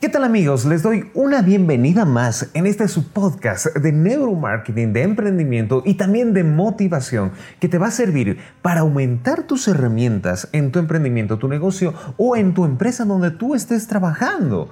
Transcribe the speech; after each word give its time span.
¿Qué 0.00 0.08
tal 0.08 0.22
amigos? 0.22 0.64
Les 0.64 0.84
doy 0.84 1.10
una 1.12 1.42
bienvenida 1.42 2.04
más 2.04 2.48
en 2.54 2.66
este 2.66 2.86
su 2.86 3.08
podcast 3.08 3.66
de 3.76 3.90
neuromarketing, 3.90 4.92
de 4.92 5.02
emprendimiento 5.02 5.82
y 5.84 5.94
también 5.94 6.32
de 6.32 6.44
motivación 6.44 7.32
que 7.58 7.68
te 7.68 7.78
va 7.78 7.88
a 7.88 7.90
servir 7.90 8.38
para 8.62 8.80
aumentar 8.80 9.42
tus 9.42 9.66
herramientas 9.66 10.48
en 10.52 10.70
tu 10.70 10.78
emprendimiento, 10.78 11.38
tu 11.38 11.48
negocio 11.48 11.92
o 12.16 12.36
en 12.36 12.54
tu 12.54 12.64
empresa 12.64 13.04
donde 13.04 13.32
tú 13.32 13.56
estés 13.56 13.88
trabajando. 13.88 14.70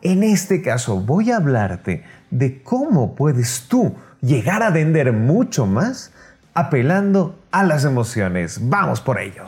En 0.00 0.22
este 0.22 0.62
caso 0.62 1.00
voy 1.00 1.32
a 1.32 1.38
hablarte 1.38 2.04
de 2.30 2.62
cómo 2.62 3.16
puedes 3.16 3.66
tú 3.68 3.96
llegar 4.20 4.62
a 4.62 4.70
vender 4.70 5.12
mucho 5.12 5.66
más 5.66 6.12
apelando 6.54 7.38
a 7.50 7.64
las 7.64 7.84
emociones. 7.84 8.60
Vamos 8.68 9.00
por 9.00 9.20
ello. 9.20 9.44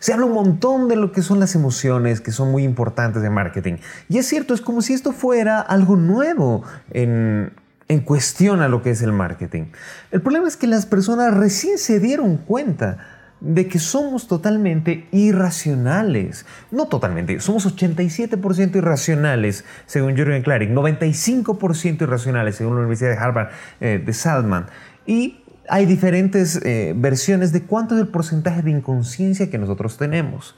Se 0.00 0.12
habla 0.12 0.26
un 0.26 0.32
montón 0.32 0.88
de 0.88 0.96
lo 0.96 1.12
que 1.12 1.22
son 1.22 1.40
las 1.40 1.54
emociones, 1.54 2.20
que 2.20 2.30
son 2.30 2.52
muy 2.52 2.62
importantes 2.62 3.20
de 3.20 3.30
marketing. 3.30 3.78
Y 4.08 4.18
es 4.18 4.26
cierto, 4.26 4.54
es 4.54 4.60
como 4.60 4.80
si 4.80 4.94
esto 4.94 5.12
fuera 5.12 5.60
algo 5.60 5.96
nuevo 5.96 6.62
en, 6.90 7.52
en 7.88 8.00
cuestión 8.00 8.62
a 8.62 8.68
lo 8.68 8.82
que 8.82 8.90
es 8.90 9.02
el 9.02 9.12
marketing. 9.12 9.66
El 10.10 10.22
problema 10.22 10.46
es 10.46 10.56
que 10.56 10.66
las 10.66 10.86
personas 10.86 11.34
recién 11.34 11.78
se 11.78 11.98
dieron 11.98 12.36
cuenta 12.36 13.17
de 13.40 13.68
que 13.68 13.78
somos 13.78 14.26
totalmente 14.26 15.06
irracionales. 15.12 16.46
No 16.70 16.86
totalmente, 16.86 17.40
somos 17.40 17.66
87% 17.66 18.76
irracionales, 18.76 19.64
según 19.86 20.16
Jürgen 20.16 20.42
Klarik, 20.42 20.70
95% 20.70 22.02
irracionales, 22.02 22.56
según 22.56 22.74
la 22.74 22.80
Universidad 22.80 23.10
de 23.10 23.16
Harvard 23.16 23.48
eh, 23.80 24.02
de 24.04 24.12
Salman. 24.12 24.66
Y 25.06 25.42
hay 25.68 25.86
diferentes 25.86 26.60
eh, 26.64 26.94
versiones 26.96 27.52
de 27.52 27.62
cuánto 27.62 27.94
es 27.94 28.00
el 28.00 28.08
porcentaje 28.08 28.62
de 28.62 28.70
inconsciencia 28.70 29.50
que 29.50 29.58
nosotros 29.58 29.96
tenemos. 29.96 30.56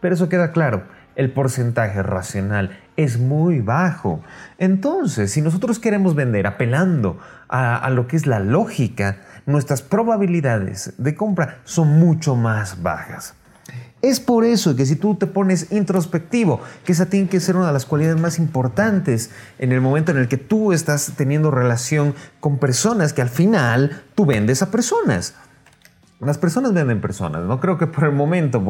Pero 0.00 0.14
eso 0.14 0.28
queda 0.28 0.52
claro, 0.52 0.84
el 1.16 1.32
porcentaje 1.32 2.02
racional 2.02 2.78
es 3.04 3.18
muy 3.18 3.60
bajo. 3.60 4.22
Entonces, 4.58 5.32
si 5.32 5.40
nosotros 5.40 5.78
queremos 5.78 6.14
vender 6.14 6.46
apelando 6.46 7.18
a, 7.48 7.88
lo 7.90 8.06
que 8.06 8.16
es 8.16 8.26
la 8.26 8.40
lógica, 8.40 9.18
nuestras 9.46 9.82
probabilidades 9.82 10.92
de 10.98 11.14
compra 11.14 11.60
son 11.64 11.98
mucho 11.98 12.36
más 12.36 12.82
bajas. 12.82 13.34
Es 14.02 14.18
por 14.18 14.44
eso 14.44 14.76
que 14.76 14.86
si 14.86 14.96
tú 14.96 15.14
te 15.14 15.26
pones 15.26 15.72
introspectivo, 15.72 16.60
que 16.84 16.92
esa 16.92 17.06
tiene 17.06 17.28
que 17.28 17.40
ser 17.40 17.56
una 17.56 17.66
de 17.66 17.72
las 17.72 17.84
cualidades 17.84 18.20
más 18.20 18.38
importantes 18.38 19.30
en 19.58 19.72
el 19.72 19.80
momento 19.80 20.10
en 20.10 20.18
el 20.18 20.28
que 20.28 20.38
tú 20.38 20.72
estás 20.72 21.12
teniendo 21.16 21.50
relación 21.50 22.14
con 22.40 22.58
personas 22.58 23.12
que 23.12 23.22
al 23.22 23.28
final 23.28 24.02
tú 24.14 24.24
vendes 24.24 24.62
a 24.62 24.70
personas. 24.70 25.34
Las 26.20 26.36
personas 26.36 26.74
venden 26.74 27.00
personas. 27.00 27.44
No 27.44 27.60
creo 27.60 27.78
que 27.78 27.86
por 27.86 28.04
el 28.04 28.12
momento 28.12 28.62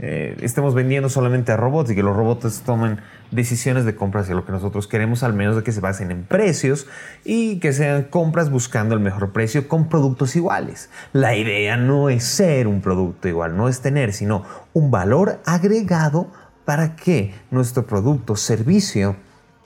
eh, 0.00 0.36
estemos 0.40 0.74
vendiendo 0.74 1.08
solamente 1.08 1.52
a 1.52 1.56
robots 1.56 1.92
y 1.92 1.94
que 1.94 2.02
los 2.02 2.16
robots 2.16 2.62
tomen 2.62 2.98
decisiones 3.30 3.84
de 3.84 3.94
compras 3.94 4.28
y 4.28 4.32
lo 4.32 4.44
que 4.44 4.50
nosotros 4.50 4.88
queremos, 4.88 5.22
al 5.22 5.32
menos 5.32 5.54
de 5.54 5.62
que 5.62 5.70
se 5.70 5.80
basen 5.80 6.10
en 6.10 6.24
precios 6.24 6.88
y 7.24 7.60
que 7.60 7.72
sean 7.72 8.02
compras 8.02 8.50
buscando 8.50 8.96
el 8.96 9.00
mejor 9.00 9.30
precio 9.30 9.68
con 9.68 9.88
productos 9.88 10.34
iguales. 10.34 10.90
La 11.12 11.36
idea 11.36 11.76
no 11.76 12.08
es 12.08 12.24
ser 12.24 12.66
un 12.66 12.80
producto 12.80 13.28
igual, 13.28 13.56
no 13.56 13.68
es 13.68 13.80
tener, 13.80 14.12
sino 14.12 14.42
un 14.72 14.90
valor 14.90 15.38
agregado 15.46 16.32
para 16.64 16.96
que 16.96 17.32
nuestro 17.52 17.86
producto, 17.86 18.34
servicio, 18.34 19.14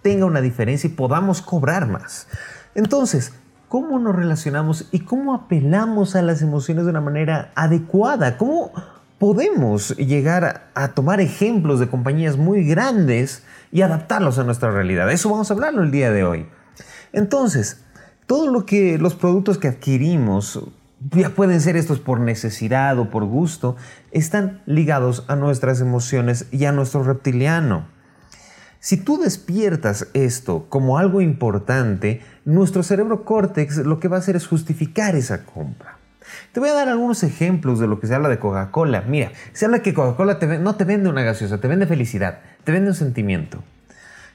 tenga 0.02 0.26
una 0.26 0.42
diferencia 0.42 0.88
y 0.88 0.92
podamos 0.92 1.40
cobrar 1.40 1.88
más. 1.88 2.28
Entonces, 2.74 3.32
cómo 3.76 3.98
nos 3.98 4.16
relacionamos 4.16 4.86
y 4.90 5.00
cómo 5.00 5.34
apelamos 5.34 6.16
a 6.16 6.22
las 6.22 6.40
emociones 6.40 6.84
de 6.86 6.92
una 6.92 7.02
manera 7.02 7.52
adecuada. 7.54 8.38
¿Cómo 8.38 8.72
podemos 9.18 9.94
llegar 9.98 10.70
a, 10.74 10.94
tomar 10.94 11.20
ejemplos 11.20 11.78
de 11.78 11.86
compañías 11.86 12.38
muy 12.38 12.64
grandes 12.64 13.42
y 13.70 13.82
adaptarlos 13.82 14.38
a 14.38 14.44
nuestra 14.44 14.70
realidad? 14.70 15.12
Eso 15.12 15.28
vamos 15.28 15.50
a 15.50 15.52
hablarlo 15.52 15.82
el 15.82 15.90
día 15.90 16.10
de 16.10 16.24
hoy. 16.24 16.46
Entonces, 17.12 17.84
todo 18.24 18.50
lo 18.50 18.64
que 18.64 18.96
los 18.96 19.14
productos 19.14 19.58
que 19.58 19.68
adquirimos 19.68 20.58
ya 21.10 21.28
pueden 21.28 21.60
ser 21.60 21.76
estos 21.76 22.00
por 22.00 22.18
necesidad 22.18 22.98
o 22.98 23.10
por 23.10 23.26
gusto, 23.26 23.76
están 24.10 24.62
ligados 24.64 25.26
a 25.28 25.36
nuestras 25.36 25.82
emociones 25.82 26.46
y 26.50 26.64
a 26.64 26.72
nuestro 26.72 27.02
reptiliano. 27.02 27.88
Si 28.86 28.96
tú 28.96 29.18
despiertas 29.18 30.06
esto 30.14 30.66
como 30.68 30.96
algo 30.96 31.20
importante, 31.20 32.20
nuestro 32.44 32.84
cerebro 32.84 33.24
córtex 33.24 33.78
lo 33.78 33.98
que 33.98 34.06
va 34.06 34.14
a 34.14 34.20
hacer 34.20 34.36
es 34.36 34.46
justificar 34.46 35.16
esa 35.16 35.44
compra. 35.44 35.98
Te 36.52 36.60
voy 36.60 36.68
a 36.68 36.74
dar 36.74 36.88
algunos 36.88 37.24
ejemplos 37.24 37.80
de 37.80 37.88
lo 37.88 37.98
que 37.98 38.06
se 38.06 38.14
habla 38.14 38.28
de 38.28 38.38
Coca-Cola. 38.38 39.02
Mira, 39.08 39.32
se 39.54 39.64
habla 39.64 39.82
que 39.82 39.92
Coca-Cola 39.92 40.38
no 40.60 40.76
te 40.76 40.84
vende 40.84 41.08
una 41.08 41.24
gaseosa, 41.24 41.58
te 41.60 41.66
vende 41.66 41.88
felicidad, 41.88 42.38
te 42.62 42.70
vende 42.70 42.90
un 42.90 42.94
sentimiento. 42.94 43.64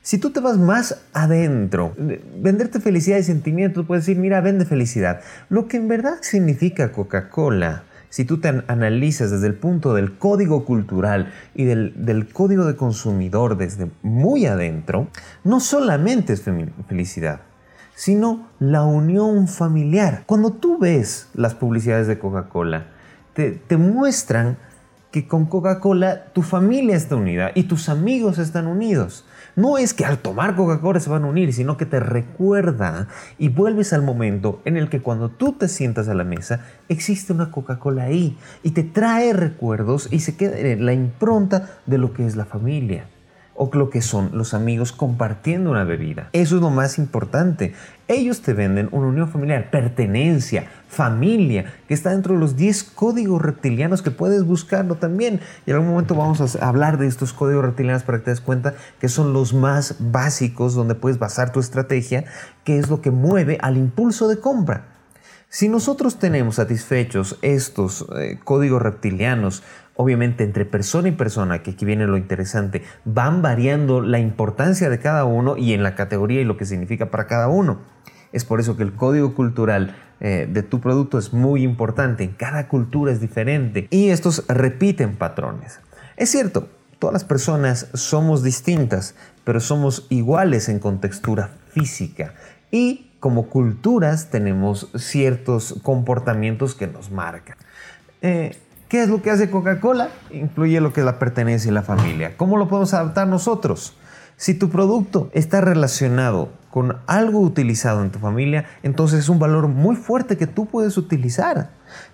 Si 0.01 0.17
tú 0.17 0.31
te 0.31 0.41
vas 0.41 0.57
más 0.57 0.99
adentro, 1.13 1.95
venderte 1.95 2.81
felicidad 2.81 3.19
y 3.19 3.23
sentimiento, 3.23 3.87
puedes 3.87 4.05
decir, 4.05 4.19
mira, 4.19 4.41
vende 4.41 4.65
felicidad. 4.65 5.21
Lo 5.47 5.69
que 5.69 5.77
en 5.77 5.87
verdad 5.87 6.17
significa 6.19 6.91
Coca-Cola 6.91 7.83
si 8.11 8.25
tú 8.25 8.39
te 8.39 8.49
analizas 8.67 9.31
desde 9.31 9.47
el 9.47 9.55
punto 9.55 9.93
del 9.93 10.17
código 10.17 10.65
cultural 10.65 11.31
y 11.55 11.63
del, 11.63 12.27
código 12.33 12.65
de 12.65 12.75
consumidor 12.75 13.57
desde 13.57 13.89
muy 14.03 14.45
adentro, 14.45 15.07
no 15.45 15.61
solamente 15.61 16.33
es 16.33 16.43
felicidad, 16.89 17.39
sino 17.95 18.49
la 18.59 18.83
unión 18.83 19.47
familiar. 19.47 20.23
Cuando 20.25 20.51
tú 20.51 20.77
ves 20.77 21.29
las 21.33 21.55
publicidades 21.55 22.07
de 22.07 22.19
Coca-Cola, 22.19 22.87
te, 23.33 23.51
te 23.51 23.77
muestran 23.77 24.57
que 25.11 25.25
con 25.25 25.45
Coca-Cola 25.45 26.25
tu 26.33 26.41
familia 26.41 26.97
está 26.97 27.15
unida 27.15 27.51
y 27.55 27.63
tus 27.63 27.87
amigos 27.87 28.39
están 28.39 28.67
unidos. 28.67 29.25
No 29.55 29.77
es 29.77 29.93
que 29.93 30.05
al 30.05 30.19
tomar 30.19 30.55
Coca-Cola 30.55 30.99
se 30.99 31.09
van 31.09 31.23
a 31.23 31.27
unir, 31.27 31.53
sino 31.53 31.77
que 31.77 31.85
te 31.85 31.99
recuerda 31.99 33.07
y 33.37 33.49
vuelves 33.49 33.93
al 33.93 34.01
momento 34.01 34.61
en 34.65 34.77
el 34.77 34.89
que 34.89 35.01
cuando 35.01 35.29
tú 35.29 35.53
te 35.53 35.67
sientas 35.67 36.07
a 36.07 36.13
la 36.13 36.23
mesa 36.23 36.65
existe 36.89 37.33
una 37.33 37.51
Coca-Cola 37.51 38.03
ahí 38.03 38.37
y 38.63 38.71
te 38.71 38.83
trae 38.83 39.33
recuerdos 39.33 40.07
y 40.11 40.19
se 40.19 40.35
queda 40.35 40.57
la 40.77 40.93
impronta 40.93 41.79
de 41.85 41.97
lo 41.97 42.13
que 42.13 42.25
es 42.25 42.35
la 42.35 42.45
familia 42.45 43.05
o 43.55 43.69
lo 43.73 43.89
que 43.89 44.01
son 44.01 44.31
los 44.33 44.53
amigos 44.53 44.91
compartiendo 44.91 45.71
una 45.71 45.83
bebida. 45.83 46.29
Eso 46.33 46.55
es 46.55 46.61
lo 46.61 46.69
más 46.69 46.97
importante. 46.97 47.73
Ellos 48.07 48.41
te 48.41 48.53
venden 48.53 48.89
una 48.91 49.07
unión 49.07 49.29
familiar, 49.29 49.69
pertenencia, 49.69 50.67
familia, 50.87 51.73
que 51.87 51.93
está 51.93 52.11
dentro 52.11 52.33
de 52.33 52.39
los 52.39 52.55
10 52.55 52.83
códigos 52.83 53.41
reptilianos 53.41 54.01
que 54.01 54.11
puedes 54.11 54.43
buscarlo 54.43 54.95
también. 54.95 55.39
Y 55.65 55.71
en 55.71 55.75
algún 55.75 55.91
momento 55.91 56.15
vamos 56.15 56.55
a 56.55 56.67
hablar 56.67 56.97
de 56.97 57.07
estos 57.07 57.33
códigos 57.33 57.63
reptilianos 57.63 58.03
para 58.03 58.17
que 58.19 58.25
te 58.25 58.31
des 58.31 58.41
cuenta 58.41 58.73
que 58.99 59.09
son 59.09 59.33
los 59.33 59.53
más 59.53 59.95
básicos 59.99 60.73
donde 60.73 60.95
puedes 60.95 61.19
basar 61.19 61.51
tu 61.51 61.59
estrategia, 61.59 62.25
que 62.63 62.79
es 62.79 62.89
lo 62.89 63.01
que 63.01 63.11
mueve 63.11 63.57
al 63.61 63.77
impulso 63.77 64.27
de 64.27 64.39
compra. 64.39 64.87
Si 65.53 65.67
nosotros 65.67 66.17
tenemos 66.17 66.55
satisfechos 66.55 67.37
estos 67.41 68.05
eh, 68.15 68.39
códigos 68.41 68.81
reptilianos, 68.81 69.63
obviamente 69.95 70.43
entre 70.43 70.65
persona 70.65 71.09
y 71.09 71.11
persona, 71.11 71.63
que 71.63 71.71
aquí 71.71 71.85
viene 71.85 72.07
lo 72.07 72.17
interesante, 72.17 72.83
van 73.05 73.41
variando 73.41 74.01
la 74.01 74.19
importancia 74.19 74.89
de 74.89 74.99
cada 74.99 75.25
uno 75.25 75.57
y 75.57 75.73
en 75.73 75.83
la 75.83 75.95
categoría 75.95 76.41
y 76.41 76.45
lo 76.45 76.57
que 76.57 76.65
significa 76.65 77.11
para 77.11 77.27
cada 77.27 77.47
uno. 77.47 77.79
Es 78.31 78.45
por 78.45 78.59
eso 78.59 78.77
que 78.77 78.83
el 78.83 78.93
código 78.93 79.35
cultural 79.35 79.95
eh, 80.19 80.47
de 80.49 80.63
tu 80.63 80.79
producto 80.79 81.17
es 81.17 81.33
muy 81.33 81.63
importante. 81.63 82.23
En 82.23 82.31
cada 82.31 82.67
cultura 82.67 83.11
es 83.11 83.19
diferente 83.19 83.87
y 83.89 84.09
estos 84.09 84.45
repiten 84.47 85.15
patrones. 85.17 85.79
Es 86.15 86.29
cierto, 86.29 86.69
todas 86.99 87.13
las 87.13 87.23
personas 87.23 87.87
somos 87.93 88.43
distintas, 88.43 89.15
pero 89.43 89.59
somos 89.59 90.05
iguales 90.09 90.69
en 90.69 90.79
contextura 90.79 91.49
física 91.73 92.35
y 92.69 93.11
como 93.19 93.49
culturas 93.49 94.29
tenemos 94.29 94.89
ciertos 94.95 95.75
comportamientos 95.83 96.75
que 96.75 96.87
nos 96.87 97.11
marcan. 97.11 97.57
Eh, 98.21 98.55
¿Qué 98.91 99.03
es 99.03 99.07
lo 99.07 99.21
que 99.21 99.31
hace 99.31 99.49
Coca-Cola? 99.49 100.09
Incluye 100.31 100.81
lo 100.81 100.91
que 100.91 100.99
es 100.99 101.05
la 101.05 101.17
pertenencia 101.17 101.71
y 101.71 101.73
la 101.73 101.81
familia. 101.81 102.35
¿Cómo 102.35 102.57
lo 102.57 102.67
podemos 102.67 102.93
adaptar 102.93 103.25
nosotros? 103.25 103.95
Si 104.35 104.53
tu 104.53 104.69
producto 104.69 105.29
está 105.31 105.61
relacionado 105.61 106.49
con 106.69 106.97
algo 107.07 107.39
utilizado 107.39 108.03
en 108.03 108.11
tu 108.11 108.19
familia, 108.19 108.65
entonces 108.83 109.19
es 109.19 109.29
un 109.29 109.39
valor 109.39 109.69
muy 109.69 109.95
fuerte 109.95 110.35
que 110.35 110.45
tú 110.45 110.65
puedes 110.65 110.97
utilizar. 110.97 111.69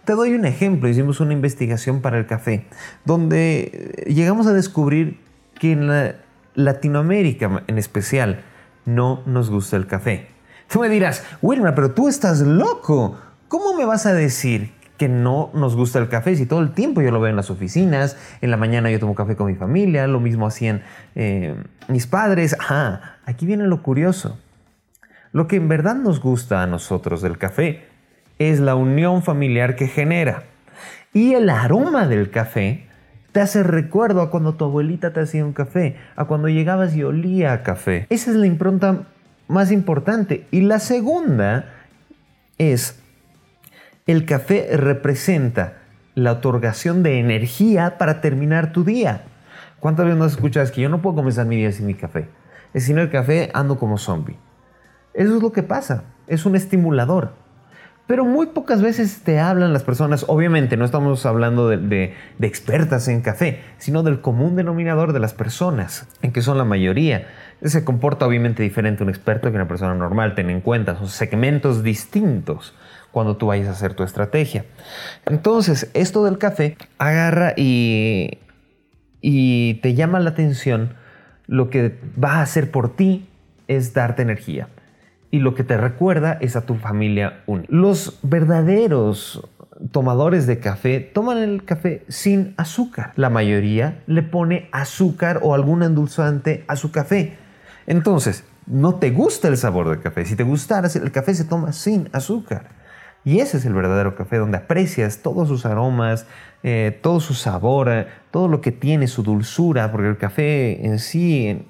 Te 0.06 0.14
doy 0.14 0.36
un 0.36 0.46
ejemplo, 0.46 0.88
hicimos 0.88 1.20
una 1.20 1.34
investigación 1.34 2.00
para 2.02 2.20
el 2.20 2.28
café, 2.28 2.68
donde 3.06 4.06
llegamos 4.06 4.46
a 4.46 4.54
descubrir 4.54 5.20
que 5.60 5.72
en 5.72 6.14
Latinoamérica 6.54 7.64
en 7.66 7.80
especial 7.80 8.44
no 8.86 9.24
nos 9.26 9.50
gusta 9.50 9.78
el 9.78 9.88
café. 9.88 10.28
Tú 10.72 10.82
me 10.82 10.90
dirás, 10.90 11.24
Wilma, 11.42 11.74
pero 11.74 11.90
tú 11.96 12.08
estás 12.08 12.42
loco. 12.42 13.18
¿Cómo 13.48 13.74
me 13.74 13.86
vas 13.86 14.06
a 14.06 14.14
decir 14.14 14.77
que 14.98 15.08
no 15.08 15.52
nos 15.54 15.76
gusta 15.76 16.00
el 16.00 16.10
café. 16.10 16.36
Si 16.36 16.46
todo 16.46 16.62
el 16.62 16.72
tiempo 16.72 17.02
yo 17.02 17.12
lo 17.12 17.20
veo 17.20 17.30
en 17.30 17.36
las 17.36 17.50
oficinas, 17.50 18.18
en 18.42 18.52
la 18.52 18.58
mañana 18.58 18.90
yo 18.92 19.00
tomo 19.00 19.16
café 19.16 19.36
con 19.36 19.48
mi 19.48 19.56
familia, 19.56 20.08
lo 20.08 20.20
mismo 20.20 20.48
hacían 20.48 20.82
eh, 21.16 21.56
mis 21.88 22.08
padres. 22.08 22.56
Ah, 22.60 23.18
aquí 23.26 23.46
viene 23.46 23.66
lo 23.68 23.82
curioso. 23.84 24.40
Lo 25.32 25.48
que 25.48 25.58
en 25.58 25.68
verdad 25.68 25.96
nos 25.96 26.20
gusta 26.20 26.64
a 26.64 26.68
nosotros 26.68 27.22
del 27.22 27.38
café 27.38 27.86
es 28.40 28.60
la 28.60 28.76
unión 28.76 29.24
familiar 29.24 29.76
que 29.76 29.88
genera. 29.88 30.44
Y 31.14 31.34
el 31.34 31.50
aroma 31.50 32.08
del 32.08 32.30
café 32.30 32.88
te 33.32 33.42
hace 33.42 33.64
recuerdo 33.64 34.22
a 34.22 34.32
cuando 34.32 34.56
tu 34.56 34.66
abuelita 34.66 35.14
te 35.14 35.20
hacía 35.20 35.46
un 35.46 35.54
café, 35.54 35.96
a 36.16 36.26
cuando 36.26 36.48
llegabas 36.48 36.96
y 36.96 37.04
olía 37.04 37.62
café. 37.64 38.08
Esa 38.10 38.32
es 38.32 38.38
la 38.38 38.48
impronta 38.48 39.04
más 39.48 39.72
importante. 39.72 40.46
Y 40.52 40.62
la 40.62 40.80
segunda 40.80 41.66
es, 42.58 43.00
el 44.08 44.26
café 44.26 44.70
representa 44.78 45.80
la 46.16 46.32
otorgación 46.32 47.04
de 47.04 47.20
energía 47.20 47.98
para 47.98 48.22
terminar 48.22 48.72
tu 48.72 48.84
día. 48.84 49.26
¿Cuántas 49.80 50.06
veces 50.06 50.18
nos 50.18 50.32
escuchas 50.32 50.72
que 50.72 50.82
yo 50.82 50.90
no 50.90 51.02
puedo 51.02 51.18
comenzar 51.18 51.46
mi 51.46 51.58
día 51.58 51.72
sin 51.72 51.86
mi 51.86 51.94
café? 51.94 52.30
Es 52.74 52.86
sin 52.86 52.98
el 52.98 53.12
café 53.12 53.52
ando 53.54 53.78
como 53.78 53.98
zombie. 53.98 54.40
Eso 55.14 55.36
es 55.36 55.42
lo 55.42 55.52
que 55.52 55.62
pasa. 55.62 56.06
Es 56.26 56.46
un 56.46 56.56
estimulador. 56.56 57.34
Pero 58.08 58.24
muy 58.24 58.48
pocas 58.48 58.82
veces 58.82 59.22
te 59.24 59.40
hablan 59.40 59.74
las 59.74 59.84
personas, 59.84 60.24
obviamente 60.30 60.78
no 60.78 60.86
estamos 60.86 61.26
hablando 61.26 61.68
de, 61.68 62.14
expertas 62.40 63.10
en 63.10 63.22
café, 63.22 63.62
sino 63.78 64.02
del 64.02 64.22
común 64.22 64.56
denominador 64.56 65.12
de 65.12 65.20
las 65.20 65.34
personas, 65.34 66.08
en 66.22 66.32
que 66.32 66.42
son 66.42 66.58
la 66.58 66.64
mayoría. 66.64 67.28
Se 67.62 67.84
comporta 67.84 68.26
obviamente 68.26 68.64
diferente 68.64 69.04
un 69.04 69.10
experto 69.10 69.50
que 69.50 69.58
una 69.58 69.68
persona 69.68 69.94
normal, 69.94 70.36
ten 70.36 70.50
en 70.50 70.62
cuenta, 70.62 70.96
son 70.96 71.10
segmentos 71.10 71.84
distintos 71.84 72.74
cuando 73.12 73.38
tú 73.38 73.48
vayas 73.48 73.68
a 73.68 73.72
hacer 73.72 73.94
tu 73.94 74.04
estrategia. 74.04 74.66
Entonces, 75.26 75.90
esto 75.94 76.24
del 76.24 76.38
café 76.38 76.78
agarra 76.98 77.54
y, 77.56 78.40
y 79.22 79.76
te 79.76 79.94
llama 79.94 80.20
la 80.20 80.32
atención, 80.32 80.96
lo 81.48 81.70
que 81.70 82.00
va 82.22 82.36
a 82.36 82.42
hacer 82.42 82.72
por 82.72 82.96
ti 82.96 83.28
es 83.68 83.94
darte 83.94 84.22
energía 84.22 84.68
y 85.32 85.40
lo 85.40 85.56
que 85.56 85.64
te 85.64 85.78
recuerda 85.78 86.38
es 86.42 86.56
a 86.56 86.66
tu 86.66 86.76
familia 86.76 87.44
única. 87.48 87.68
Los 87.72 88.20
verdaderos 88.24 89.48
tomadores 89.92 90.48
de 90.48 90.60
café 90.60 91.00
toman 91.00 91.38
el 91.38 91.64
café 91.64 92.06
sin 92.08 92.54
azúcar. 92.58 93.14
La 93.16 93.30
mayoría 93.30 94.04
le 94.08 94.24
pone 94.24 94.70
azúcar 94.72 95.40
o 95.44 95.54
algún 95.54 95.84
endulzante 95.84 96.64
a 96.68 96.76
su 96.76 96.92
café. 96.92 97.38
Entonces, 97.86 98.46
no 98.66 98.96
te 98.96 99.12
gusta 99.12 99.48
el 99.48 99.58
sabor 99.58 99.90
del 99.90 100.02
café. 100.02 100.26
Si 100.26 100.36
te 100.36 100.44
gustara, 100.44 100.90
el 100.94 101.12
café 101.12 101.34
se 101.34 101.46
toma 101.46 101.72
sin 101.72 102.10
azúcar. 102.14 102.70
Y 103.28 103.42
ese 103.42 103.58
es 103.58 103.66
el 103.66 103.74
verdadero 103.74 104.16
café, 104.16 104.38
donde 104.38 104.56
aprecias 104.56 105.18
todos 105.18 105.50
sus 105.50 105.66
aromas, 105.66 106.26
eh, 106.64 106.98
todo 107.02 107.20
su 107.20 107.34
sabor, 107.34 107.90
eh, 107.90 108.08
todo 108.32 108.48
lo 108.48 108.62
que 108.62 108.72
tiene, 108.72 109.08
su 109.08 109.22
dulzura, 109.22 109.92
porque 109.92 110.08
el 110.08 110.16
café 110.16 110.86
en 110.86 110.98
sí 110.98 111.66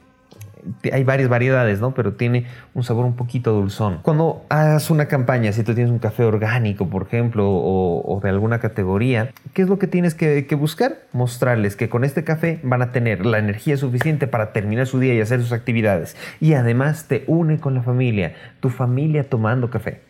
hay 0.94 1.04
varias 1.04 1.30
variedades, 1.30 1.82
¿no? 1.82 1.96
Pero 1.96 2.14
tiene 2.14 2.46
un 2.76 2.84
sabor 2.84 3.06
un 3.06 3.16
poquito 3.16 3.54
dulzón. 3.54 4.02
Cuando 4.04 4.46
hagas 4.50 4.92
una 4.92 5.08
campaña, 5.08 5.52
si 5.52 5.64
tú 5.64 5.74
tienes 5.74 5.92
un 5.92 5.98
café 5.98 6.26
orgánico, 6.26 6.88
por 6.92 7.08
ejemplo, 7.08 7.50
o, 7.50 8.20
de 8.22 8.30
alguna 8.30 8.60
categoría, 8.60 9.32
¿qué 9.56 9.64
es 9.64 9.68
lo 9.68 9.80
que 9.80 9.88
tienes 9.88 10.14
que, 10.14 10.46
que, 10.46 10.54
buscar? 10.54 11.00
Mostrarles 11.12 11.76
que 11.76 11.90
con 11.90 12.04
este 12.04 12.24
café 12.24 12.60
van 12.62 12.84
a 12.84 12.92
tener 12.92 13.26
la 13.26 13.40
energía 13.40 13.78
suficiente 13.78 14.28
para 14.28 14.54
terminar 14.54 14.86
su 14.86 15.00
día 15.00 15.16
y 15.16 15.22
hacer 15.22 15.42
sus 15.42 15.54
actividades. 15.54 16.18
Y 16.40 16.54
además 16.54 17.06
te 17.08 17.24
une 17.26 17.60
con 17.60 17.74
la 17.74 17.82
familia, 17.82 18.36
tu 18.60 18.70
familia 18.70 19.28
tomando 19.28 19.72
café. 19.72 20.07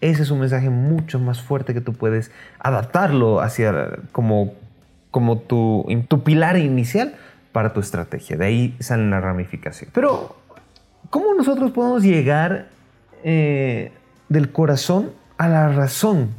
Ese 0.00 0.22
es 0.22 0.30
un 0.30 0.40
mensaje 0.40 0.70
mucho 0.70 1.18
más 1.18 1.42
fuerte 1.42 1.74
que 1.74 1.80
tú 1.80 1.92
puedes 1.92 2.30
adaptarlo 2.58 3.40
hacia 3.40 3.98
como, 4.12 4.54
como 5.10 5.38
tu, 5.38 5.86
tu 6.08 6.22
pilar 6.22 6.56
inicial 6.56 7.14
para 7.52 7.72
tu 7.72 7.80
estrategia. 7.80 8.36
De 8.36 8.46
ahí 8.46 8.76
sale 8.80 9.08
la 9.10 9.20
ramificación. 9.20 9.90
Pero, 9.92 10.36
¿cómo 11.10 11.34
nosotros 11.34 11.72
podemos 11.72 12.02
llegar 12.02 12.68
eh, 13.24 13.92
del 14.28 14.50
corazón 14.52 15.10
a 15.36 15.48
la 15.48 15.68
razón 15.68 16.30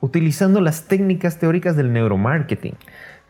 utilizando 0.00 0.60
las 0.60 0.84
técnicas 0.84 1.38
teóricas 1.38 1.76
del 1.76 1.92
neuromarketing? 1.92 2.74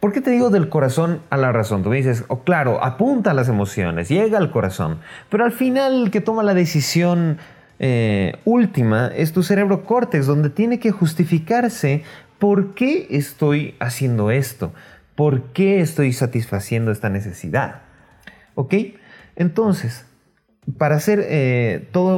¿Por 0.00 0.12
qué 0.12 0.20
te 0.20 0.31
digo 0.31 0.50
del 0.50 0.69
corazón 0.69 1.23
a 1.31 1.37
la 1.37 1.50
razón? 1.50 1.82
Tú 1.82 1.88
me 1.90 1.96
dices, 1.96 2.25
oh, 2.29 2.44
claro, 2.44 2.85
apunta 2.85 3.32
a 3.32 3.35
las 3.35 3.49
emociones, 3.49 4.08
llega 4.08 4.38
al 4.38 4.52
corazón, 4.52 4.99
pero 5.29 5.44
al 5.44 5.50
final 5.50 6.05
el 6.05 6.11
que 6.12 6.20
toma 6.20 6.44
la 6.44 6.55
decisión 6.55 7.38
eh, 7.78 8.36
última 8.44 9.08
es 9.08 9.32
tu 9.32 9.42
cerebro 9.42 9.84
córtex, 9.84 10.26
donde 10.26 10.50
tiene 10.50 10.78
que 10.78 10.90
justificarse 10.90 12.02
por 12.38 12.75
qué 12.75 13.06
estoy 13.10 13.75
haciendo 13.78 14.30
esto. 14.30 14.72
¿Por 15.14 15.52
qué 15.52 15.80
estoy 15.80 16.12
satisfaciendo 16.12 16.92
esta 16.92 17.08
necesidad? 17.08 17.82
¿Ok? 18.54 18.75
Entonces, 19.36 20.06
para 20.76 20.96
hacer 20.96 21.25
eh, 21.28 21.88
toda 21.92 22.16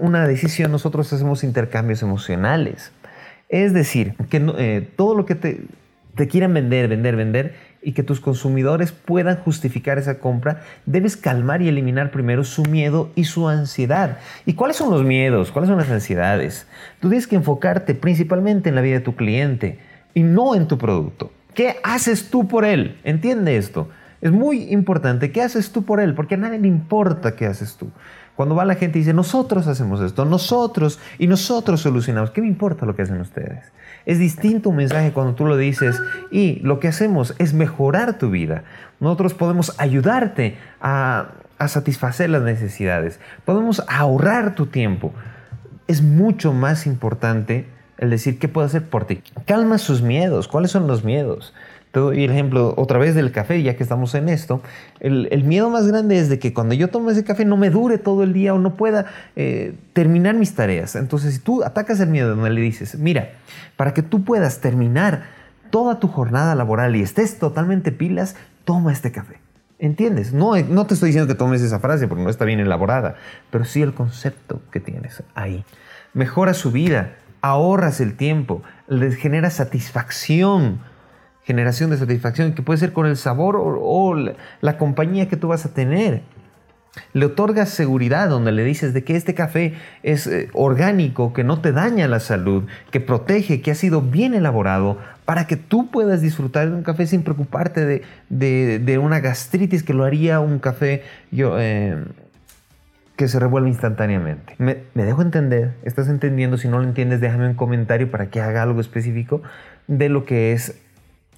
una 0.00 0.28
decisión, 0.28 0.70
nosotros 0.70 1.12
hacemos 1.12 1.42
intercambios 1.42 2.02
emocionales. 2.02 2.92
Es 3.48 3.72
decir, 3.72 4.14
que 4.28 4.44
eh, 4.58 4.88
todo 4.96 5.14
lo 5.14 5.24
que 5.24 5.34
te, 5.34 5.62
te 6.14 6.28
quieran 6.28 6.52
vender, 6.52 6.88
vender, 6.88 7.16
vender, 7.16 7.54
y 7.82 7.92
que 7.92 8.02
tus 8.02 8.20
consumidores 8.20 8.92
puedan 8.92 9.36
justificar 9.36 9.98
esa 9.98 10.18
compra, 10.18 10.62
debes 10.86 11.16
calmar 11.16 11.62
y 11.62 11.68
eliminar 11.68 12.10
primero 12.10 12.44
su 12.44 12.62
miedo 12.64 13.10
y 13.14 13.24
su 13.24 13.48
ansiedad. 13.48 14.18
¿Y 14.46 14.54
cuáles 14.54 14.76
son 14.76 14.90
los 14.90 15.04
miedos? 15.04 15.52
¿Cuáles 15.52 15.68
son 15.68 15.78
las 15.78 15.90
ansiedades? 15.90 16.66
Tú 17.00 17.08
tienes 17.08 17.26
que 17.26 17.36
enfocarte 17.36 17.94
principalmente 17.94 18.68
en 18.68 18.74
la 18.74 18.80
vida 18.80 18.94
de 18.94 19.04
tu 19.04 19.14
cliente 19.14 19.78
y 20.14 20.22
no 20.22 20.54
en 20.54 20.66
tu 20.66 20.78
producto. 20.78 21.32
¿Qué 21.54 21.76
haces 21.82 22.30
tú 22.30 22.46
por 22.48 22.64
él? 22.64 22.98
Entiende 23.04 23.56
esto. 23.56 23.88
Es 24.20 24.32
muy 24.32 24.72
importante. 24.72 25.30
¿Qué 25.30 25.42
haces 25.42 25.70
tú 25.70 25.84
por 25.84 26.00
él? 26.00 26.14
Porque 26.14 26.34
a 26.34 26.38
nadie 26.38 26.58
le 26.58 26.68
importa 26.68 27.36
qué 27.36 27.46
haces 27.46 27.76
tú. 27.76 27.90
Cuando 28.38 28.54
va 28.54 28.64
la 28.64 28.76
gente 28.76 29.00
y 29.00 29.00
dice, 29.00 29.14
nosotros 29.14 29.66
hacemos 29.66 30.00
esto, 30.00 30.24
nosotros 30.24 31.00
y 31.18 31.26
nosotros 31.26 31.80
solucionamos, 31.80 32.30
¿qué 32.30 32.40
me 32.40 32.46
importa 32.46 32.86
lo 32.86 32.94
que 32.94 33.02
hacen 33.02 33.20
ustedes? 33.20 33.72
Es 34.06 34.20
distinto 34.20 34.70
un 34.70 34.76
mensaje 34.76 35.10
cuando 35.10 35.34
tú 35.34 35.44
lo 35.44 35.56
dices 35.56 36.00
y 36.30 36.60
lo 36.60 36.78
que 36.78 36.86
hacemos 36.86 37.34
es 37.40 37.52
mejorar 37.52 38.16
tu 38.16 38.30
vida. 38.30 38.62
Nosotros 39.00 39.34
podemos 39.34 39.74
ayudarte 39.80 40.56
a, 40.80 41.30
a 41.58 41.66
satisfacer 41.66 42.30
las 42.30 42.42
necesidades, 42.42 43.18
podemos 43.44 43.82
ahorrar 43.88 44.54
tu 44.54 44.66
tiempo. 44.66 45.12
Es 45.88 46.00
mucho 46.00 46.52
más 46.52 46.86
importante 46.86 47.66
el 47.98 48.10
decir 48.10 48.38
qué 48.38 48.46
puedo 48.46 48.68
hacer 48.68 48.84
por 48.84 49.04
ti. 49.04 49.20
Calma 49.46 49.78
sus 49.78 50.00
miedos. 50.00 50.46
¿Cuáles 50.46 50.70
son 50.70 50.86
los 50.86 51.02
miedos? 51.02 51.54
Te 51.98 52.02
doy 52.02 52.22
el 52.22 52.30
ejemplo 52.30 52.74
otra 52.76 52.96
vez 53.00 53.16
del 53.16 53.32
café, 53.32 53.60
ya 53.60 53.74
que 53.74 53.82
estamos 53.82 54.14
en 54.14 54.28
esto. 54.28 54.62
El, 55.00 55.42
miedo 55.42 55.68
más 55.68 55.88
grande 55.88 56.16
es 56.16 56.28
de 56.28 56.38
que 56.38 56.54
cuando 56.54 56.76
yo 56.76 56.90
tomo 56.90 57.10
ese 57.10 57.24
café 57.24 57.44
no 57.44 57.56
me 57.56 57.70
dure 57.70 57.98
todo 57.98 58.22
el 58.22 58.32
día 58.32 58.54
o 58.54 58.60
no 58.60 58.76
pueda 58.76 59.06
eh, 59.34 59.74
terminar 59.94 60.36
mis 60.36 60.54
tareas. 60.54 60.94
Entonces, 60.94 61.34
si 61.34 61.40
tú 61.40 61.64
atacas 61.64 61.98
el 61.98 62.08
miedo 62.08 62.36
donde 62.36 62.50
le 62.50 62.60
dices, 62.60 62.96
mira, 63.00 63.30
para 63.76 63.94
que 63.94 64.02
tú 64.02 64.22
puedas 64.22 64.60
terminar 64.60 65.24
toda 65.70 65.98
tu 65.98 66.06
jornada 66.06 66.54
laboral 66.54 66.94
y 66.94 67.02
estés 67.02 67.40
totalmente 67.40 67.90
pilas, 67.90 68.36
toma 68.64 68.92
este 68.92 69.10
café. 69.10 69.40
¿Entiendes? 69.80 70.32
No, 70.32 70.54
no 70.54 70.86
te 70.86 70.94
estoy 70.94 71.08
diciendo 71.08 71.26
que 71.26 71.36
tomes 71.36 71.62
esa 71.62 71.80
frase 71.80 72.06
porque 72.06 72.22
no 72.22 72.30
está 72.30 72.44
bien 72.44 72.60
elaborada, 72.60 73.16
pero 73.50 73.64
sí 73.64 73.82
el 73.82 73.92
concepto 73.92 74.62
que 74.70 74.78
tienes 74.78 75.24
ahí. 75.34 75.64
Mejora 76.14 76.54
su 76.54 76.70
vida, 76.70 77.16
ahorras 77.40 78.00
el 78.00 78.16
tiempo, 78.16 78.62
les 78.86 79.16
genera 79.16 79.50
satisfacción, 79.50 80.78
generación 81.48 81.88
de 81.88 81.96
satisfacción, 81.96 82.52
que 82.52 82.60
puede 82.60 82.78
ser 82.78 82.92
con 82.92 83.06
el 83.06 83.16
sabor 83.16 83.56
o, 83.58 84.14
la, 84.14 84.76
compañía 84.76 85.30
que 85.30 85.38
tú 85.38 85.48
vas 85.48 85.64
a 85.64 85.72
tener. 85.72 86.20
Le 87.14 87.24
otorgas 87.24 87.70
seguridad 87.70 88.28
donde 88.28 88.52
le 88.52 88.64
dices 88.64 88.92
de 88.92 89.02
que 89.02 89.16
este 89.16 89.32
café 89.32 89.72
es 90.02 90.26
eh, 90.26 90.50
orgánico, 90.52 91.32
que 91.32 91.44
no 91.44 91.62
te 91.62 91.72
daña 91.72 92.06
la 92.06 92.20
salud, 92.20 92.64
que 92.90 93.00
protege, 93.00 93.62
que 93.62 93.70
ha 93.70 93.74
sido 93.74 94.02
bien 94.02 94.34
elaborado 94.34 94.98
para 95.24 95.46
que 95.46 95.56
tú 95.56 95.90
puedas 95.90 96.20
disfrutar 96.20 96.68
de 96.68 96.76
un 96.76 96.82
café 96.82 97.06
sin 97.06 97.22
preocuparte 97.22 98.02
de, 98.28 98.98
una 98.98 99.20
gastritis 99.20 99.82
que 99.82 99.94
lo 99.94 100.04
haría 100.04 100.40
un 100.40 100.58
café 100.58 101.02
eh, 101.32 102.04
que 103.16 103.26
se 103.26 103.38
revuelve 103.38 103.70
instantáneamente. 103.70 104.54
Me, 104.58 104.76
dejo 104.94 105.22
entender, 105.22 105.76
estás 105.82 106.08
entendiendo, 106.08 106.58
si 106.58 106.68
no 106.68 106.78
lo 106.78 106.84
entiendes 106.84 107.22
déjame 107.22 107.48
un 107.48 107.54
comentario 107.54 108.10
para 108.10 108.28
que 108.28 108.42
haga 108.42 108.62
algo 108.62 108.82
específico 108.82 109.40
de 109.86 110.10
lo 110.10 110.26
que 110.26 110.52
es 110.52 110.82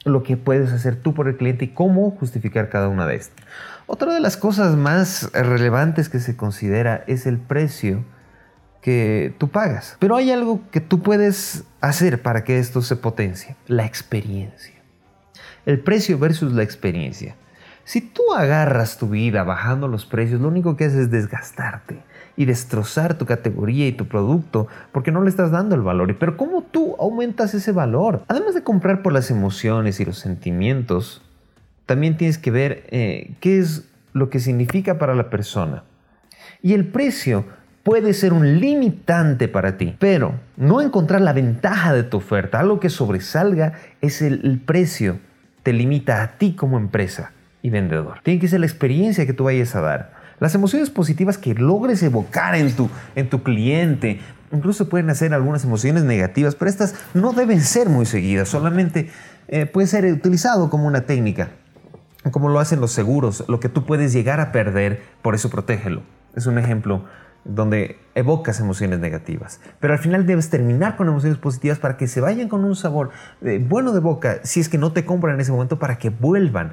lo 0.05 0.23
que 0.23 0.37
puedes 0.37 0.73
hacer 0.73 0.97
tú 0.97 1.15
por 1.15 1.29
el 1.29 1.37
cliente 1.37 1.67
y 1.67 1.69
cómo 1.69 2.11
justificar 2.13 2.69
cada 2.69 2.89
una 2.89 3.07
de 3.07 3.17
estas. 3.17 3.45
Otra 3.87 4.15
de 4.15 4.21
las 4.21 4.37
cosas 4.37 4.77
más 4.77 5.31
relevantes 5.33 6.09
que 6.09 6.21
se 6.21 6.37
considera 6.37 7.05
es 7.07 7.27
el 7.27 7.39
precio 7.39 8.05
que 8.81 9.35
tú 9.39 9.49
pagas. 9.49 9.97
Pero 9.99 10.17
hay 10.17 10.31
algo 10.31 10.63
que 10.71 10.81
tú 10.81 11.03
puedes 11.03 11.65
hacer 11.81 12.23
para 12.23 12.45
que 12.45 12.59
esto 12.59 12.83
se 12.83 12.97
potencie, 12.97 13.57
la 13.67 13.85
experiencia. 13.85 14.75
El 15.67 15.81
precio 15.81 16.19
versus 16.19 16.53
la 16.53 16.63
experiencia. 16.63 17.37
Si 17.91 18.01
tú 18.01 18.23
agarras 18.37 18.99
tu 18.99 19.09
vida 19.09 19.43
bajando 19.43 19.89
los 19.89 20.07
precios, 20.07 20.41
lo 20.41 20.47
único 20.47 20.77
que 20.77 20.85
haces 20.85 20.97
es 21.01 21.11
desgastarte 21.11 22.05
y 22.37 22.45
destrozar 22.45 23.19
tu 23.19 23.27
categoría 23.27 23.89
y 23.89 23.91
tu 23.91 24.07
producto 24.07 24.69
porque 24.93 25.11
no 25.11 25.25
le 25.25 25.29
estás 25.29 25.51
dando 25.51 25.75
el 25.75 25.81
valor. 25.81 26.17
Pero 26.17 26.37
¿cómo 26.37 26.63
tú 26.63 26.95
aumentas 27.01 27.53
ese 27.53 27.73
valor? 27.73 28.23
Además 28.29 28.55
de 28.55 28.63
comprar 28.63 29.03
por 29.03 29.13
las 29.13 29.33
emociones 29.33 29.99
y 29.99 30.05
los 30.05 30.19
sentimientos, 30.19 31.21
también 31.85 32.17
tienes 32.17 32.39
que 32.39 32.53
ver 32.53 32.85
eh, 32.91 33.35
qué 33.41 33.59
es 33.59 33.89
lo 34.13 34.31
que 34.31 34.39
significa 34.39 34.97
para 34.97 35.17
la 35.17 35.29
persona. 35.29 35.83
Y 36.63 36.75
el 36.75 36.87
precio 36.87 37.45
puede 37.83 38.15
ser 38.15 38.33
un 38.33 38.61
limitante 38.61 39.49
para 39.49 39.79
ti, 39.79 39.97
pero 39.99 40.35
no 40.57 40.81
encontrar 40.81 41.23
la 41.23 41.33
ventaja 41.33 41.93
de 41.93 42.05
tu 42.05 42.19
oferta, 42.19 42.61
algo 42.61 42.79
que 42.79 42.89
sobresalga 42.89 43.73
es 44.01 44.23
el, 44.23 44.63
precio, 44.65 45.19
te 45.65 45.73
limita 45.73 46.23
a 46.23 46.39
ti 46.39 46.53
como 46.53 46.79
empresa 46.79 47.33
y 47.63 47.71
vendedor. 47.71 48.21
Tiene 48.23 48.41
que 48.41 48.49
ser 48.49 48.61
la 48.61 48.67
experiencia 48.67 49.27
que 49.27 49.33
tú 49.33 49.45
vayas 49.45 49.75
a 49.75 49.81
dar. 49.81 50.13
Las 50.39 50.55
emociones 50.55 50.91
positivas 50.91 51.37
que 51.37 51.55
logres 51.55 52.03
evocar 52.03 52.55
en 52.55 52.73
tu, 52.75 52.89
en 53.15 53.29
tu 53.29 53.43
cliente, 53.43 54.21
incluso 54.53 54.89
pueden 54.89 55.11
hacer 55.11 55.35
algunas 55.35 55.65
emociones 55.65 56.05
negativas, 56.05 56.55
pero 56.55 56.71
estas 56.71 56.95
no 57.13 57.33
deben 57.33 57.61
ser 57.61 57.89
muy 57.89 58.07
seguidas, 58.07 58.49
solamente 58.49 59.11
eh, 59.49 59.67
puede 59.67 59.87
ser 59.87 60.07
utilizado 60.07 60.71
como 60.71 60.87
una 60.87 61.03
técnica, 61.03 61.51
como 62.31 62.49
lo 62.49 62.59
hacen 62.59 62.81
los 62.81 62.93
seguros, 62.93 63.45
lo 63.49 63.61
que 63.61 63.69
tú 63.69 63.85
puedes 63.85 64.13
llegar 64.13 64.41
a 64.41 64.53
perder, 64.53 65.03
por 65.23 65.35
eso 65.35 65.51
protégelo. 65.51 66.03
Es 66.35 66.47
un 66.47 66.59
ejemplo 66.59 67.05
donde 67.45 67.99
evocas 68.15 68.61
emociones 68.61 68.99
negativas. 68.99 69.61
Pero 69.81 69.95
al 69.95 69.99
final 69.99 70.27
debes 70.27 70.51
terminar 70.51 70.97
con 70.97 71.09
emociones 71.09 71.39
positivas 71.39 71.79
para 71.79 71.97
que 71.97 72.07
se 72.07 72.21
vayan 72.21 72.49
con 72.49 72.65
un 72.65 72.77
sabor 72.77 73.11
eh, 73.43 73.65
bueno 73.67 73.93
de 73.93 74.01
boca, 74.01 74.41
si 74.43 74.61
es 74.61 74.69
que 74.69 74.79
no 74.79 74.93
te 74.93 75.05
compran 75.05 75.35
en 75.35 75.41
ese 75.41 75.53
momento, 75.53 75.79
para 75.79 75.99
que 75.99 76.11
vuelvan. 76.11 76.73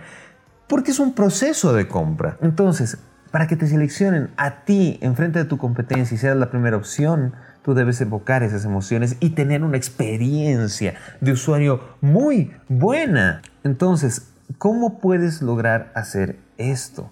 Porque 0.67 0.91
es 0.91 0.99
un 0.99 1.13
proceso 1.13 1.73
de 1.73 1.87
compra. 1.87 2.37
Entonces, 2.41 2.97
para 3.31 3.47
que 3.47 3.55
te 3.55 3.67
seleccionen 3.67 4.29
a 4.37 4.63
ti 4.63 4.97
enfrente 5.01 5.39
de 5.39 5.45
tu 5.45 5.57
competencia 5.57 6.15
y 6.15 6.17
seas 6.17 6.37
la 6.37 6.49
primera 6.49 6.77
opción, 6.77 7.33
tú 7.61 7.73
debes 7.73 7.99
evocar 8.01 8.43
esas 8.43 8.65
emociones 8.65 9.17
y 9.19 9.31
tener 9.31 9.63
una 9.63 9.77
experiencia 9.77 10.95
de 11.21 11.31
usuario 11.31 11.81
muy 12.01 12.51
buena. 12.69 13.41
Entonces, 13.63 14.29
¿cómo 14.57 14.99
puedes 14.99 15.41
lograr 15.41 15.91
hacer 15.93 16.39
esto? 16.57 17.11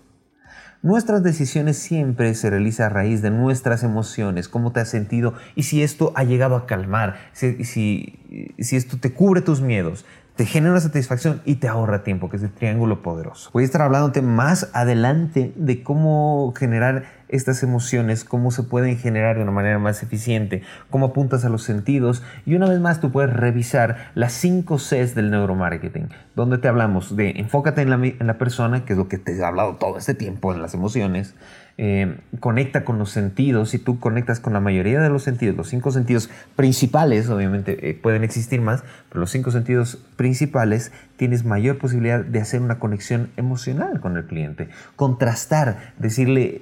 Nuestras 0.85 1.23
decisiones 1.23 1.77
siempre 1.77 2.35
se 2.35 2.49
realizan 2.51 2.85
a 2.85 2.89
raíz 2.89 3.23
de 3.23 3.31
nuestras 3.31 3.81
emociones, 3.81 4.47
cómo 4.47 4.71
te 4.71 4.81
has 4.81 4.89
sentido 4.89 5.33
y 5.55 5.63
si 5.63 5.81
esto 5.81 6.13
ha 6.15 6.23
llegado 6.23 6.55
a 6.55 6.67
calmar, 6.67 7.17
si, 7.33 7.63
si, 7.63 8.19
esto 8.59 8.97
te 8.97 9.11
cubre 9.11 9.41
tus 9.41 9.61
miedos, 9.61 10.05
te 10.35 10.45
genera 10.45 10.73
una 10.73 10.81
satisfacción 10.81 11.41
y 11.45 11.55
te 11.55 11.69
ahorra 11.69 12.03
tiempo, 12.03 12.29
que 12.29 12.37
es 12.37 12.43
el 12.43 12.51
triángulo 12.51 13.01
poderoso. 13.01 13.49
Voy 13.53 13.63
a 13.63 13.65
estar 13.65 13.81
hablándote 13.81 14.21
más 14.21 14.69
adelante 14.73 15.53
de 15.55 15.81
cómo 15.81 16.53
generar 16.57 17.05
estas 17.29 17.63
emociones, 17.63 18.25
cómo 18.25 18.51
se 18.51 18.63
pueden 18.63 18.97
generar 18.97 19.37
de 19.37 19.43
una 19.43 19.51
manera 19.51 19.79
más 19.79 20.03
eficiente, 20.03 20.61
cómo 20.89 21.07
apuntas 21.07 21.45
a 21.45 21.49
los 21.49 21.63
sentidos 21.63 22.21
y 22.45 22.55
una 22.55 22.67
vez 22.67 22.79
más 22.79 22.99
tú 22.99 23.11
puedes 23.11 23.31
revisar 23.31 24.11
las 24.13 24.33
5 24.33 24.77
Cs 24.77 25.15
del 25.15 25.31
neuromarketing, 25.31 26.09
donde 26.35 26.57
te 26.57 26.67
hablamos 26.67 27.15
de 27.15 27.31
enfócate 27.31 27.81
en 27.81 27.89
la, 27.89 27.95
en 27.95 28.27
la 28.27 28.37
persona, 28.37 28.83
que 28.83 28.93
es 28.93 28.99
lo 28.99 29.07
que 29.07 29.17
te 29.17 29.35
he 29.35 29.43
hablado 29.43 29.77
todo 29.77 29.97
este 29.97 30.13
tiempo 30.13 30.53
en 30.53 30.61
las 30.61 30.73
emociones, 30.73 31.33
eh, 31.77 32.19
conecta 32.39 32.85
con 32.85 32.97
los 32.97 33.09
sentidos, 33.09 33.71
si 33.71 33.79
tú 33.79 33.99
conectas 33.99 34.39
con 34.39 34.53
la 34.53 34.61
mayoría 34.61 35.01
de 35.01 35.09
los 35.09 35.23
sentidos, 35.23 35.57
los 35.57 35.67
cinco 35.67 35.91
sentidos 35.91 36.29
principales, 36.55 37.29
obviamente 37.29 37.89
eh, 37.89 37.93
pueden 37.93 38.23
existir 38.23 38.61
más, 38.61 38.83
pero 39.09 39.19
los 39.19 39.31
cinco 39.31 39.51
sentidos 39.51 39.97
principales, 40.15 40.93
tienes 41.17 41.43
mayor 41.43 41.77
posibilidad 41.77 42.23
de 42.23 42.39
hacer 42.39 42.61
una 42.61 42.79
conexión 42.79 43.29
emocional 43.35 43.99
con 43.99 44.15
el 44.15 44.25
cliente, 44.25 44.69
contrastar, 44.95 45.93
decirle 45.99 46.61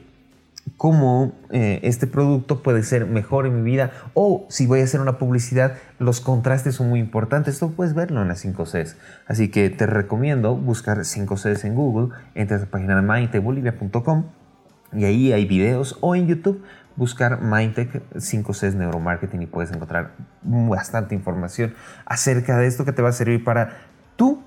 cómo 0.77 1.33
eh, 1.51 1.79
este 1.83 2.07
producto 2.07 2.63
puede 2.63 2.83
ser 2.83 3.05
mejor 3.05 3.45
en 3.45 3.63
mi 3.63 3.69
vida 3.69 3.91
o 4.13 4.47
si 4.49 4.65
voy 4.65 4.79
a 4.79 4.83
hacer 4.83 4.99
una 5.01 5.19
publicidad, 5.19 5.75
los 5.99 6.21
contrastes 6.21 6.75
son 6.75 6.89
muy 6.89 6.99
importantes. 6.99 7.55
Esto 7.55 7.71
puedes 7.71 7.93
verlo 7.93 8.21
en 8.21 8.29
las 8.29 8.39
5 8.39 8.63
Cs. 8.63 8.95
Así 9.27 9.49
que 9.49 9.69
te 9.69 9.85
recomiendo 9.85 10.55
buscar 10.55 11.03
5 11.03 11.35
Cs 11.35 11.65
en 11.65 11.75
Google, 11.75 12.15
entras 12.33 12.61
a 12.61 12.65
la 12.65 12.71
página 12.71 12.95
de 12.95 13.01
mindtebolivia.com 13.01 14.42
y 14.95 15.05
ahí 15.05 15.33
hay 15.33 15.45
videos 15.45 15.97
o 16.01 16.15
en 16.15 16.27
YouTube 16.27 16.63
buscar 16.95 17.41
Mindtech 17.41 18.03
5Cs 18.13 18.75
Neuromarketing 18.75 19.41
y 19.41 19.45
puedes 19.47 19.71
encontrar 19.71 20.11
bastante 20.43 21.15
información 21.15 21.73
acerca 22.05 22.57
de 22.57 22.67
esto 22.67 22.85
que 22.85 22.91
te 22.91 23.01
va 23.01 23.09
a 23.09 23.13
servir 23.13 23.43
para 23.43 23.77
tú 24.15 24.43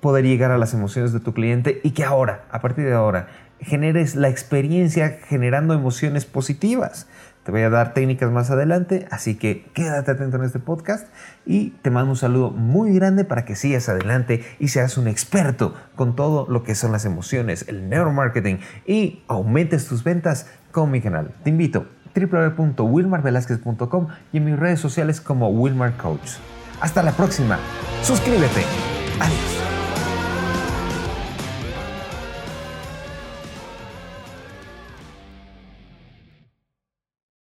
poder 0.00 0.24
llegar 0.24 0.50
a 0.50 0.58
las 0.58 0.74
emociones 0.74 1.12
de 1.12 1.20
tu 1.20 1.32
cliente 1.32 1.80
y 1.82 1.92
que 1.92 2.04
ahora, 2.04 2.44
a 2.50 2.60
partir 2.60 2.84
de 2.84 2.92
ahora, 2.92 3.28
generes 3.60 4.14
la 4.14 4.28
experiencia 4.28 5.18
generando 5.26 5.72
emociones 5.72 6.26
positivas. 6.26 7.08
Te 7.46 7.52
voy 7.52 7.62
a 7.62 7.70
dar 7.70 7.94
técnicas 7.94 8.32
más 8.32 8.50
adelante, 8.50 9.06
así 9.08 9.36
que 9.36 9.66
quédate 9.72 10.10
atento 10.10 10.36
en 10.36 10.42
este 10.42 10.58
podcast 10.58 11.06
y 11.44 11.70
te 11.80 11.90
mando 11.90 12.10
un 12.10 12.16
saludo 12.16 12.50
muy 12.50 12.92
grande 12.92 13.24
para 13.24 13.44
que 13.44 13.54
sigas 13.54 13.88
adelante 13.88 14.44
y 14.58 14.66
seas 14.66 14.98
un 14.98 15.06
experto 15.06 15.72
con 15.94 16.16
todo 16.16 16.48
lo 16.50 16.64
que 16.64 16.74
son 16.74 16.90
las 16.90 17.04
emociones, 17.04 17.66
el 17.68 17.88
neuromarketing 17.88 18.58
y 18.84 19.22
aumentes 19.28 19.86
tus 19.86 20.02
ventas 20.02 20.48
con 20.72 20.90
mi 20.90 21.00
canal. 21.00 21.36
Te 21.44 21.50
invito 21.50 21.86
www.wilmarvelasquez.com 22.16 24.08
y 24.32 24.38
en 24.38 24.44
mis 24.44 24.58
redes 24.58 24.80
sociales 24.80 25.20
como 25.20 25.48
Wilmar 25.48 25.96
Coach. 25.96 26.38
Hasta 26.80 27.04
la 27.04 27.12
próxima. 27.12 27.60
Suscríbete. 28.02 28.64
Adiós. 29.20 29.55